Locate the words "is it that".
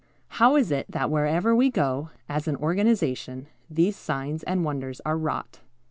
0.55-1.11